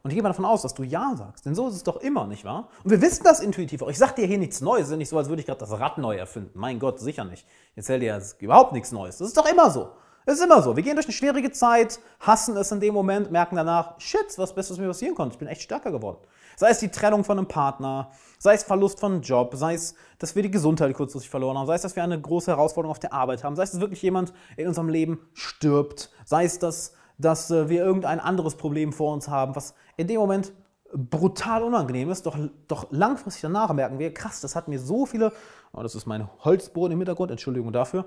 [0.02, 1.46] Und ich gehe mal davon aus, dass du Ja sagst.
[1.46, 2.70] Denn so ist es doch immer, nicht wahr?
[2.84, 3.90] Und wir wissen das intuitiv auch.
[3.90, 4.86] Ich sage dir hier nichts Neues.
[4.86, 6.58] Es ist nicht so, als würde ich gerade das Rad neu erfinden.
[6.58, 7.46] Mein Gott, sicher nicht.
[7.72, 9.18] Ich erzähle dir jetzt überhaupt nichts Neues.
[9.18, 9.90] Das ist doch immer so.
[10.26, 10.76] Es ist immer so.
[10.76, 14.54] Wir gehen durch eine schwierige Zeit, hassen es in dem Moment, merken danach, shit, was
[14.54, 15.34] Bestes mir passieren konnte.
[15.34, 16.20] Ich bin echt stärker geworden.
[16.56, 19.96] Sei es die Trennung von einem Partner, sei es Verlust von einem Job, sei es,
[20.18, 23.00] dass wir die Gesundheit kurzfristig verloren haben, sei es, dass wir eine große Herausforderung auf
[23.00, 26.94] der Arbeit haben, sei es, dass wirklich jemand in unserem Leben stirbt, sei es, dass,
[27.20, 30.54] dass äh, wir irgendein anderes Problem vor uns haben, was in dem Moment
[30.92, 32.36] brutal unangenehm ist, doch,
[32.68, 35.32] doch langfristig danach merken wir, krass, das hat mir so viele,
[35.72, 38.06] oh, das ist mein Holzboden im Hintergrund, Entschuldigung dafür,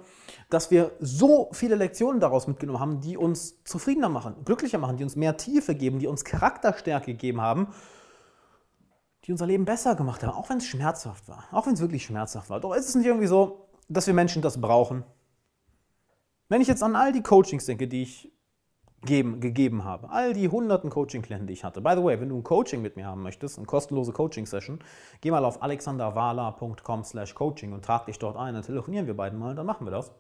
[0.51, 5.05] dass wir so viele Lektionen daraus mitgenommen haben, die uns zufriedener machen, glücklicher machen, die
[5.05, 7.69] uns mehr Tiefe geben, die uns Charakterstärke gegeben haben
[9.25, 11.47] die unser Leben besser gemacht haben, auch wenn es schmerzhaft war.
[11.53, 12.61] Auch wenn es wirklich schmerzhaft war.
[12.61, 15.05] Doch ist es nicht irgendwie so, dass wir Menschen das brauchen?
[16.49, 18.32] Wenn ich jetzt an all die Coachings denke, die ich
[19.05, 21.81] geben, gegeben habe, all die hunderten Coaching-Klienten, die ich hatte.
[21.81, 24.79] By the way, wenn du ein Coaching mit mir haben möchtest, eine kostenlose Coaching-Session,
[25.21, 29.39] geh mal auf alexanderwala.com slash coaching und trag dich dort ein, dann telefonieren wir beiden
[29.39, 30.13] mal, dann machen wir das.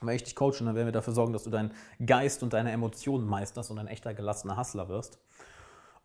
[0.00, 1.72] Wenn ich dich coachen, dann werden wir dafür sorgen, dass du deinen
[2.04, 5.18] Geist und deine Emotionen meisterst und ein echter gelassener Hustler wirst.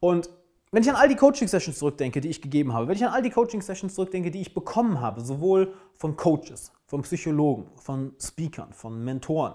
[0.01, 0.29] Und
[0.71, 3.21] wenn ich an all die Coaching-Sessions zurückdenke, die ich gegeben habe, wenn ich an all
[3.21, 9.01] die Coaching-Sessions zurückdenke, die ich bekommen habe, sowohl von Coaches, von Psychologen, von Speakern, von
[9.01, 9.53] Mentoren,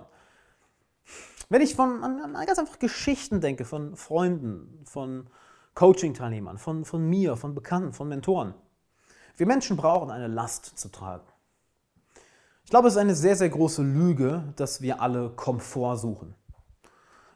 [1.50, 5.28] wenn ich von, an, an ganz einfach Geschichten denke, von Freunden, von
[5.74, 8.54] Coaching-Teilnehmern, von, von mir, von Bekannten, von Mentoren,
[9.36, 11.26] wir Menschen brauchen eine Last zu tragen.
[12.64, 16.34] Ich glaube, es ist eine sehr, sehr große Lüge, dass wir alle Komfort suchen.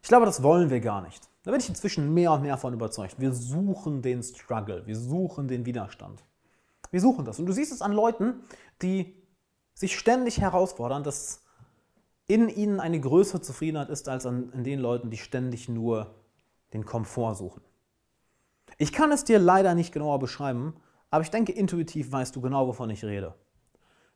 [0.01, 1.29] Ich glaube, das wollen wir gar nicht.
[1.43, 3.19] Da bin ich inzwischen mehr und mehr von überzeugt.
[3.19, 6.23] Wir suchen den Struggle, wir suchen den Widerstand.
[6.91, 7.41] Wir suchen das.
[7.41, 8.45] Und du siehst es an Leuten,
[8.81, 9.21] die
[9.75, 11.44] sich ständig herausfordern, dass
[12.27, 16.15] in ihnen eine größere Zufriedenheit ist als an, an den Leuten, die ständig nur
[16.73, 17.63] den Komfort suchen.
[18.79, 20.75] Ich kann es dir leider nicht genauer beschreiben,
[21.11, 23.35] aber ich denke, intuitiv weißt du genau, wovon ich rede.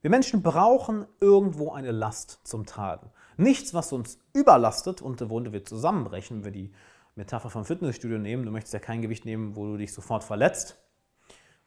[0.01, 3.11] Wir Menschen brauchen irgendwo eine Last zum Tragen.
[3.37, 6.73] Nichts, was uns überlastet und worunter wir zusammenbrechen, wenn wir die
[7.14, 8.44] Metapher vom Fitnessstudio nehmen.
[8.44, 10.77] Du möchtest ja kein Gewicht nehmen, wo du dich sofort verletzt.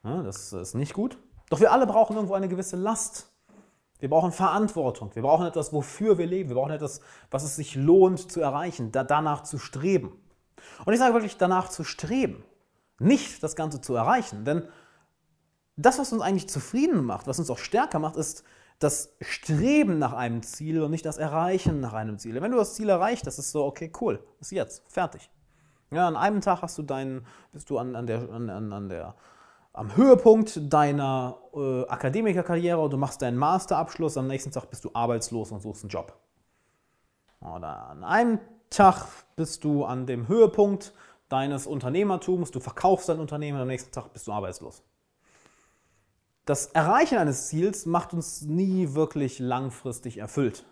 [0.04, 1.17] Das ist nicht gut.
[1.49, 3.31] Doch wir alle brauchen irgendwo eine gewisse Last.
[4.01, 5.11] Wir brauchen Verantwortung.
[5.13, 6.49] Wir brauchen etwas, wofür wir leben.
[6.49, 10.19] Wir brauchen etwas, was es sich lohnt zu erreichen, da, danach zu streben.
[10.85, 12.43] Und ich sage wirklich, danach zu streben.
[12.97, 14.43] Nicht das Ganze zu erreichen.
[14.43, 14.67] Denn
[15.75, 18.43] das, was uns eigentlich zufrieden macht, was uns auch stärker macht, ist
[18.79, 22.41] das Streben nach einem Ziel und nicht das Erreichen nach einem Ziel.
[22.41, 25.29] Wenn du das Ziel erreicht, das ist so, okay, cool, ist jetzt, fertig.
[25.91, 29.13] Ja, an einem Tag hast du deinen, bist du an, an der, an, an der,
[29.73, 35.51] am Höhepunkt deiner äh, Akademikerkarriere du machst deinen Masterabschluss, am nächsten Tag bist du arbeitslos
[35.51, 36.17] und suchst einen Job.
[37.39, 39.05] Oder an einem Tag
[39.36, 40.93] bist du an dem Höhepunkt
[41.29, 44.84] deines Unternehmertums, du verkaufst dein Unternehmen, am nächsten Tag bist du arbeitslos
[46.45, 50.65] das Erreichen eines Ziels macht uns nie wirklich langfristig erfüllt.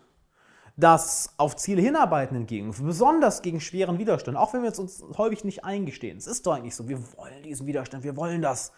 [0.76, 5.44] Das auf Ziele hinarbeiten hingegen, besonders gegen schweren Widerstand, auch wenn wir es uns häufig
[5.44, 8.72] nicht eingestehen, es ist doch eigentlich so, wir wollen diesen Widerstand, wir wollen das,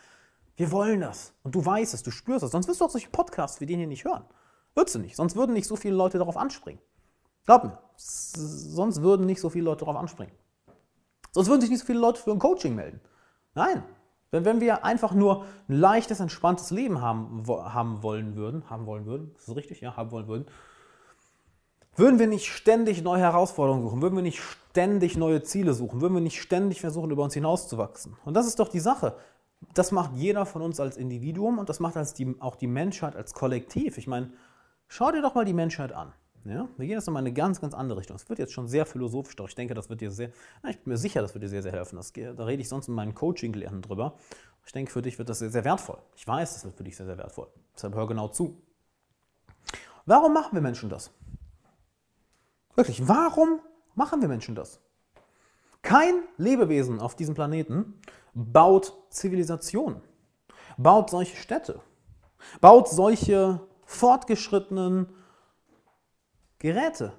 [0.62, 1.34] wir wollen das.
[1.42, 3.78] Und du weißt es, du spürst es, sonst wirst du auch solche Podcasts wie den
[3.78, 4.22] hier nicht hören.
[4.76, 6.80] Würdest du nicht, sonst würden nicht so viele Leute darauf anspringen.
[7.46, 10.32] Glaub mir, sonst würden nicht so viele Leute darauf anspringen.
[11.32, 13.00] Sonst würden sich nicht so viele Leute für ein Coaching melden.
[13.56, 13.82] Nein,
[14.30, 19.04] wenn, wenn wir einfach nur ein leichtes, entspanntes Leben haben, haben wollen würden, haben wollen
[19.04, 19.80] würden, ist das richtig?
[19.80, 20.46] Ja, haben wollen würden,
[21.96, 26.14] würden wir nicht ständig neue Herausforderungen suchen, würden wir nicht ständig neue Ziele suchen, würden
[26.14, 28.16] wir nicht ständig versuchen, über uns hinauszuwachsen.
[28.24, 29.16] Und das ist doch die Sache.
[29.74, 33.16] Das macht jeder von uns als Individuum und das macht als die, auch die Menschheit
[33.16, 33.98] als Kollektiv.
[33.98, 34.32] Ich meine,
[34.88, 36.12] schau dir doch mal die Menschheit an.
[36.44, 36.68] Ja?
[36.76, 38.16] Wir gehen jetzt nochmal in eine ganz, ganz andere Richtung.
[38.16, 40.30] Es wird jetzt schon sehr philosophisch, doch ich denke, das wird dir sehr,
[40.62, 41.96] na, ich bin mir sicher, das wird dir sehr, sehr helfen.
[41.96, 44.16] Das, da rede ich sonst in meinen Coaching-Lernen drüber.
[44.66, 45.98] Ich denke, für dich wird das sehr, sehr wertvoll.
[46.16, 47.48] Ich weiß, das wird für dich sehr, sehr wertvoll.
[47.74, 48.60] Deshalb hör genau zu.
[50.06, 51.12] Warum machen wir Menschen das?
[52.74, 53.60] Wirklich, warum
[53.94, 54.80] machen wir Menschen das?
[55.82, 57.94] Kein Lebewesen auf diesem Planeten
[58.34, 60.00] baut Zivilisation,
[60.76, 61.80] baut solche Städte,
[62.60, 65.08] baut solche fortgeschrittenen
[66.58, 67.12] Geräte.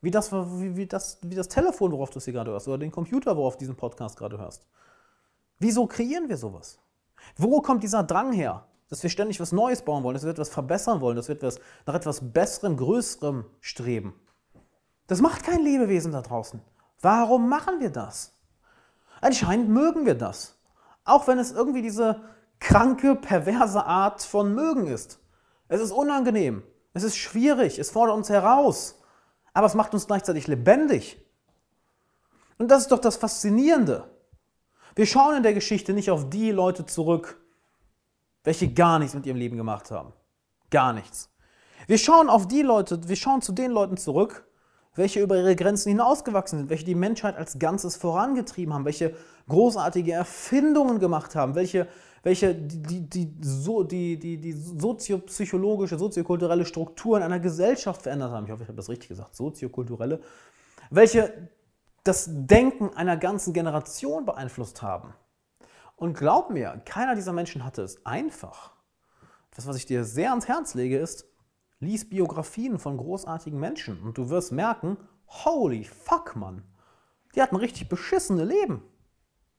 [0.00, 2.78] Wie das, wie, wie, das, wie das Telefon, worauf du es hier gerade hörst, oder
[2.78, 4.66] den Computer, worauf du diesen Podcast gerade hörst.
[5.60, 6.80] Wieso kreieren wir sowas?
[7.36, 10.48] Wo kommt dieser Drang her, dass wir ständig was Neues bauen wollen, dass wir etwas
[10.48, 14.14] verbessern wollen, dass wir etwas, nach etwas Besserem, Größerem streben?
[15.06, 16.60] Das macht kein Lebewesen da draußen.
[17.00, 18.36] Warum machen wir das?
[19.22, 20.58] Anscheinend mögen wir das.
[21.04, 22.20] Auch wenn es irgendwie diese
[22.58, 25.20] kranke, perverse Art von Mögen ist.
[25.68, 26.62] Es ist unangenehm.
[26.92, 29.00] Es ist schwierig, es fordert uns heraus,
[29.54, 31.24] aber es macht uns gleichzeitig lebendig.
[32.58, 34.10] Und das ist doch das Faszinierende.
[34.94, 37.40] Wir schauen in der Geschichte nicht auf die Leute zurück,
[38.44, 40.12] welche gar nichts mit ihrem Leben gemacht haben.
[40.70, 41.30] Gar nichts.
[41.86, 44.46] Wir schauen auf die Leute, wir schauen zu den Leuten zurück,
[44.94, 49.14] welche über ihre Grenzen hinausgewachsen sind, welche die Menschheit als Ganzes vorangetrieben haben, welche
[49.48, 51.88] großartige Erfindungen gemacht haben, welche
[52.22, 58.44] welche die, die, die, die, die soziopsychologische, soziokulturelle Strukturen einer Gesellschaft verändert haben.
[58.44, 60.20] Ich hoffe, ich habe das richtig gesagt, soziokulturelle,
[60.90, 61.50] welche
[62.04, 65.14] das Denken einer ganzen Generation beeinflusst haben.
[65.96, 68.72] Und glaub mir, keiner dieser Menschen hatte es einfach.
[69.54, 71.26] Das, was ich dir sehr ans Herz lege, ist,
[71.82, 76.62] lies Biografien von großartigen Menschen und du wirst merken, holy fuck, Mann,
[77.34, 78.82] die hatten richtig beschissene Leben.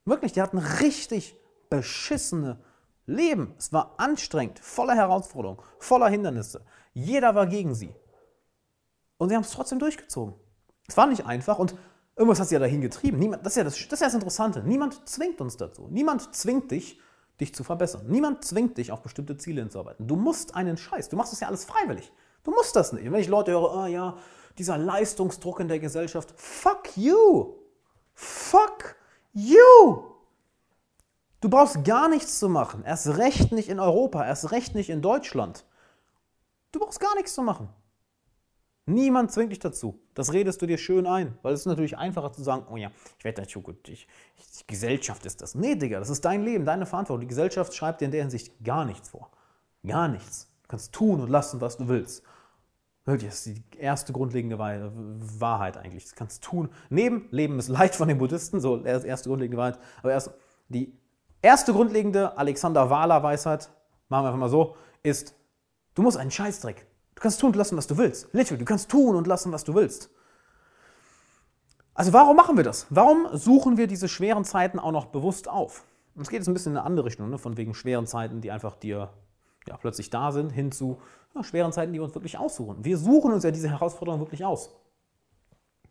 [0.04, 1.36] Wirklich, die hatten richtig
[1.68, 2.58] beschissene
[3.06, 3.54] Leben.
[3.58, 6.64] Es war anstrengend, voller Herausforderungen, voller Hindernisse.
[6.94, 7.94] Jeder war gegen sie.
[9.18, 10.34] Und sie haben es trotzdem durchgezogen.
[10.88, 11.76] Es war nicht einfach und
[12.16, 13.18] irgendwas hat sie ja dahin getrieben.
[13.18, 14.62] Niemand, das, ist ja das, das ist ja das Interessante.
[14.62, 15.88] Niemand zwingt uns dazu.
[15.90, 17.00] Niemand zwingt dich,
[17.40, 18.06] dich zu verbessern.
[18.06, 20.06] Niemand zwingt dich, auf bestimmte Ziele hinzuarbeiten.
[20.06, 21.08] Du musst einen Scheiß.
[21.08, 22.12] Du machst das ja alles freiwillig.
[22.44, 23.06] Du musst das nicht.
[23.06, 24.16] Und wenn ich Leute höre, oh ja,
[24.58, 27.54] dieser Leistungsdruck in der Gesellschaft, fuck you.
[28.14, 28.96] Fuck
[29.32, 30.14] you.
[31.40, 32.84] Du brauchst gar nichts zu machen.
[32.84, 35.66] Erst recht nicht in Europa, erst recht nicht in Deutschland.
[36.72, 37.68] Du brauchst gar nichts zu machen.
[38.86, 39.98] Niemand zwingt dich dazu.
[40.12, 42.90] Das redest du dir schön ein, weil es ist natürlich einfacher zu sagen, oh ja,
[43.18, 44.06] ich werde dazu gut, ich,
[44.60, 45.54] die Gesellschaft ist das.
[45.54, 47.22] Nee, Digga, das ist dein Leben, deine Verantwortung.
[47.22, 49.30] Die Gesellschaft schreibt dir in der Hinsicht gar nichts vor.
[49.86, 50.48] Gar nichts.
[50.62, 52.22] Du kannst tun und lassen, was du willst.
[53.06, 56.08] Wirklich, das ist die erste grundlegende Wahrheit eigentlich.
[56.08, 56.70] Du kannst tun.
[56.88, 60.30] Neben Leben ist Leid von den Buddhisten, so erste grundlegende Wahrheit, aber erst
[60.68, 60.92] die
[61.44, 63.68] Erste grundlegende Alexander Wahler Weisheit,
[64.08, 65.34] machen wir einfach mal so, ist,
[65.94, 66.86] du musst einen Scheißdreck.
[67.14, 68.28] Du kannst tun und lassen, was du willst.
[68.32, 70.10] Literally, du kannst tun und lassen, was du willst.
[71.94, 72.86] Also warum machen wir das?
[72.90, 75.84] Warum suchen wir diese schweren Zeiten auch noch bewusst auf?
[76.20, 77.38] es geht jetzt ein bisschen in eine andere Richtung, ne?
[77.38, 79.10] von wegen schweren Zeiten, die einfach dir
[79.66, 80.98] ja, plötzlich da sind, hin zu
[81.34, 82.84] ja, schweren Zeiten, die wir uns wirklich aussuchen.
[82.84, 84.70] Wir suchen uns ja diese Herausforderungen wirklich aus.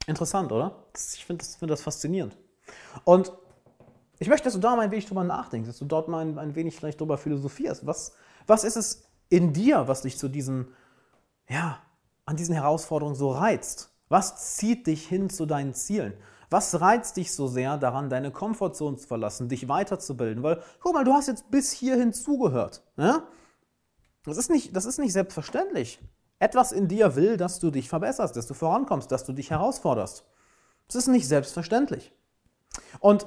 [0.07, 0.85] Interessant, oder?
[0.95, 2.37] Ich finde das, find das faszinierend.
[3.03, 3.33] Und
[4.19, 6.37] ich möchte, dass du da mal ein wenig drüber nachdenkst, dass du dort mal ein,
[6.37, 7.85] ein wenig vielleicht drüber philosophierst.
[7.85, 8.13] Was,
[8.47, 10.67] was ist es in dir, was dich zu diesen,
[11.49, 11.79] ja,
[12.25, 13.89] an diesen Herausforderungen so reizt?
[14.09, 16.13] Was zieht dich hin zu deinen Zielen?
[16.49, 20.43] Was reizt dich so sehr daran, deine Komfortzone zu verlassen, dich weiterzubilden?
[20.43, 22.83] Weil, guck mal, du hast jetzt bis hierhin zugehört.
[22.95, 23.23] Ja?
[24.23, 25.99] Das, ist nicht, das ist nicht selbstverständlich.
[26.37, 30.25] Etwas in dir will, dass du dich verbesserst, dass du vorankommst, dass du dich herausforderst.
[30.87, 32.11] Das ist nicht selbstverständlich.
[32.99, 33.25] Und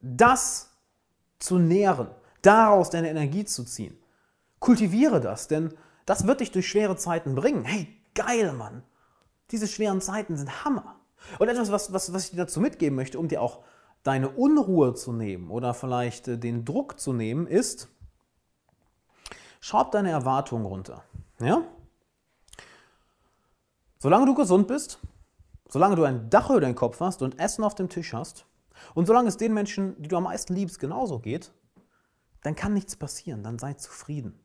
[0.00, 0.70] das
[1.38, 2.08] zu nähren,
[2.42, 3.98] daraus deine Energie zu ziehen,
[4.60, 5.74] kultiviere das, denn
[6.06, 7.64] das wird dich durch schwere Zeiten bringen.
[7.64, 8.82] Hey, geil, Mann.
[9.50, 10.96] Diese schweren Zeiten sind Hammer.
[11.38, 13.62] Und etwas, was, was, was ich dir dazu mitgeben möchte, um dir auch
[14.02, 17.88] deine Unruhe zu nehmen oder vielleicht äh, den Druck zu nehmen, ist,
[19.60, 21.04] schraub deine Erwartungen runter.
[21.40, 21.62] Ja?
[23.98, 24.98] Solange du gesund bist,
[25.68, 28.46] solange du ein Dach über deinen Kopf hast und Essen auf dem Tisch hast
[28.94, 31.52] und solange es den Menschen, die du am meisten liebst, genauso geht,
[32.42, 34.41] dann kann nichts passieren, dann sei zufrieden.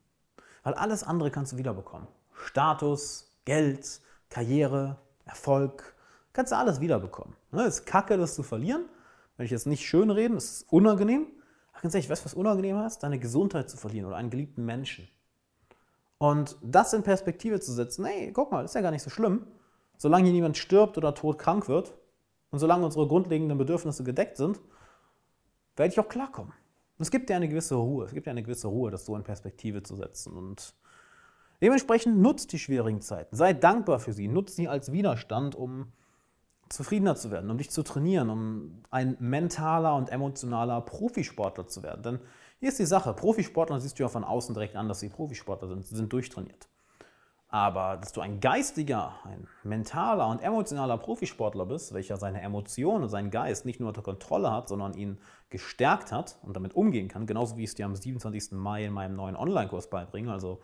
[0.63, 2.07] Weil alles andere kannst du wiederbekommen.
[2.33, 5.95] Status, Geld, Karriere, Erfolg,
[6.33, 7.35] kannst du alles wiederbekommen.
[7.51, 8.85] Es ne, ist kacke, das zu verlieren.
[9.37, 11.27] Wenn ich jetzt nicht schön reden, ist unangenehm.
[11.71, 12.99] Aber ganz ehrlich, weißt du, was unangenehm ist?
[12.99, 15.07] Deine Gesundheit zu verlieren oder einen geliebten Menschen.
[16.17, 19.47] Und das in Perspektive zu setzen, hey, guck mal, ist ja gar nicht so schlimm.
[19.97, 21.93] Solange hier niemand stirbt oder todkrank wird
[22.51, 24.59] und solange unsere grundlegenden Bedürfnisse gedeckt sind,
[25.75, 26.53] werde ich auch klarkommen.
[26.97, 28.05] Und es gibt dir eine gewisse Ruhe.
[28.05, 30.33] Es gibt dir eine gewisse Ruhe, das so in Perspektive zu setzen.
[30.33, 30.73] Und
[31.61, 33.35] dementsprechend nutzt die schwierigen Zeiten.
[33.35, 34.27] Sei dankbar für sie.
[34.27, 35.91] Nutzt sie als Widerstand, um
[36.69, 42.03] zufriedener zu werden, um dich zu trainieren, um ein mentaler und emotionaler Profisportler zu werden.
[42.03, 42.19] Denn
[42.59, 45.67] hier ist die Sache, Profisportler siehst du ja von außen direkt an, dass sie Profisportler
[45.67, 46.67] sind, sie sind durchtrainiert.
[47.49, 53.09] Aber dass du ein geistiger, ein mentaler und emotionaler Profisportler bist, welcher seine Emotionen und
[53.09, 55.17] seinen Geist nicht nur unter Kontrolle hat, sondern ihn
[55.49, 58.51] gestärkt hat und damit umgehen kann, genauso wie ich es dir am 27.
[58.51, 60.31] Mai in meinem neuen Online-Kurs beibringe.
[60.31, 60.59] Also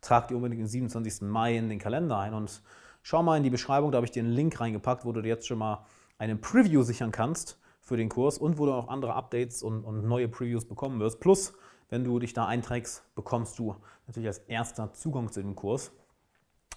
[0.00, 1.22] trag dir unbedingt den 27.
[1.22, 2.62] Mai in den Kalender ein und
[3.02, 5.28] schau mal in die Beschreibung, da habe ich dir einen Link reingepackt, wo du dir
[5.28, 5.86] jetzt schon mal
[6.18, 10.04] einen Preview sichern kannst für den Kurs und wo du auch andere Updates und, und
[10.04, 11.20] neue Previews bekommen wirst.
[11.20, 11.52] Plus,
[11.90, 13.76] wenn du dich da einträgst, bekommst du
[14.08, 15.92] natürlich als erster Zugang zu dem Kurs.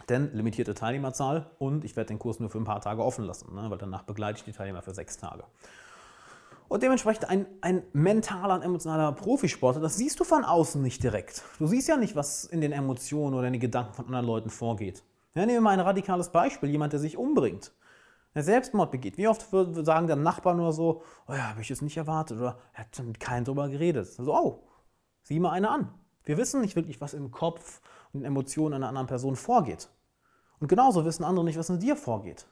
[0.10, 3.54] Denn limitierte Teilnehmerzahl und ich werde den Kurs nur für ein paar Tage offen lassen,
[3.54, 5.44] ne, weil danach begleite ich die Teilnehmer für sechs Tage.
[6.70, 11.44] Und dementsprechend ein, ein mentaler und emotionaler Profisportler, das siehst du von außen nicht direkt.
[11.60, 14.50] Du siehst ja nicht, was in den Emotionen oder in den Gedanken von anderen Leuten
[14.50, 15.04] vorgeht.
[15.34, 17.72] Ja, nehmen wir mal ein radikales Beispiel, jemand, der sich umbringt
[18.38, 19.18] der Selbstmord begeht.
[19.18, 22.60] Wie oft sagen der Nachbarn oder so, oh ja, habe ich jetzt nicht erwartet oder
[22.74, 24.06] er hat mit keinem drüber geredet.
[24.06, 24.64] So, oh,
[25.24, 25.92] sieh mal eine an.
[26.24, 27.82] Wir wissen nicht wirklich, was im Kopf
[28.18, 29.90] und Emotionen einer anderen Person vorgeht.
[30.60, 32.48] Und genauso wissen andere nicht, was in dir vorgeht.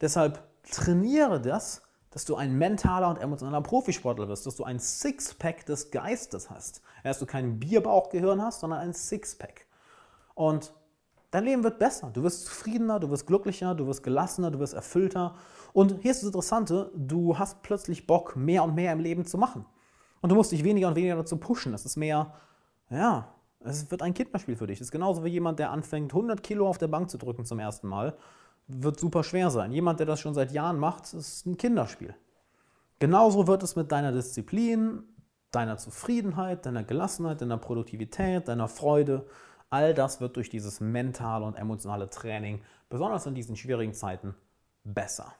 [0.00, 5.64] Deshalb trainiere das, dass du ein mentaler und emotionaler Profisportler wirst, dass du ein Sixpack
[5.66, 6.82] des Geistes hast.
[7.04, 9.66] Dass du kein Bierbauchgehirn hast, sondern ein Sixpack.
[10.34, 10.72] Und
[11.30, 12.10] Dein Leben wird besser.
[12.12, 15.36] Du wirst zufriedener, du wirst glücklicher, du wirst gelassener, du wirst erfüllter.
[15.72, 19.38] Und hier ist das Interessante, du hast plötzlich Bock, mehr und mehr im Leben zu
[19.38, 19.64] machen.
[20.20, 21.70] Und du musst dich weniger und weniger dazu pushen.
[21.72, 22.34] Das ist mehr,
[22.90, 23.32] ja,
[23.64, 24.78] es wird ein Kinderspiel für dich.
[24.78, 27.58] Das ist genauso wie jemand, der anfängt, 100 Kilo auf der Bank zu drücken zum
[27.58, 28.16] ersten Mal.
[28.66, 29.72] Wird super schwer sein.
[29.72, 32.14] Jemand, der das schon seit Jahren macht, ist ein Kinderspiel.
[32.98, 35.02] Genauso wird es mit deiner Disziplin,
[35.50, 39.26] deiner Zufriedenheit, deiner Gelassenheit, deiner Produktivität, deiner Freude,
[39.70, 44.34] All das wird durch dieses mentale und emotionale Training, besonders in diesen schwierigen Zeiten,
[44.82, 45.32] besser.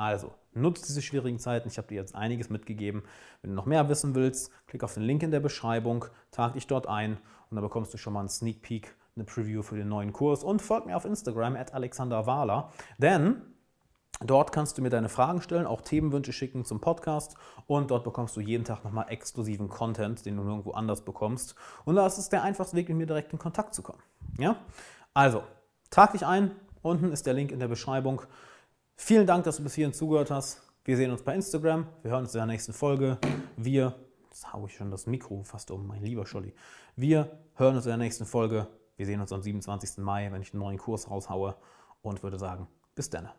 [0.00, 1.68] Also, nutzt diese schwierigen Zeiten.
[1.68, 3.02] Ich habe dir jetzt einiges mitgegeben.
[3.42, 6.66] Wenn du noch mehr wissen willst, klick auf den Link in der Beschreibung, trag dich
[6.66, 7.18] dort ein
[7.50, 10.42] und dann bekommst du schon mal einen Sneak Peek, eine Preview für den neuen Kurs
[10.42, 13.42] und folg mir auf Instagram at Alexander Wahler, denn
[14.22, 17.36] Dort kannst du mir deine Fragen stellen, auch Themenwünsche schicken zum Podcast
[17.66, 21.54] und dort bekommst du jeden Tag nochmal exklusiven Content, den du nirgendwo anders bekommst.
[21.86, 24.02] Und das ist der einfachste Weg, mit mir direkt in Kontakt zu kommen.
[24.36, 24.56] Ja?
[25.14, 25.42] Also,
[25.88, 26.50] trag dich ein.
[26.82, 28.20] Unten ist der Link in der Beschreibung.
[29.02, 30.60] Vielen Dank, dass du bis hierhin zugehört hast.
[30.84, 31.86] Wir sehen uns bei Instagram.
[32.02, 33.18] Wir hören uns in der nächsten Folge.
[33.56, 36.54] Wir, jetzt haue ich schon das Mikro fast um, mein lieber Scholli.
[36.96, 38.68] Wir hören uns in der nächsten Folge.
[38.98, 40.04] Wir sehen uns am 27.
[40.04, 41.56] Mai, wenn ich einen neuen Kurs raushaue
[42.02, 43.30] und würde sagen, bis dann.